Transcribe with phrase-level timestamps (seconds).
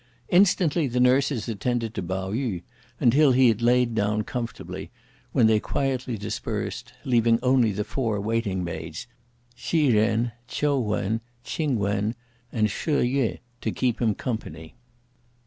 [0.29, 2.63] Instantly, the nurses attended to Pao yü,
[2.99, 4.89] until he had laid down comfortably;
[5.31, 9.05] when they quietly dispersed, leaving only the four waiting maids:
[9.55, 12.15] Hsi Jen, Ch'iu Wen, Ch'ing Wen
[12.51, 14.73] and She Yueh to keep him company.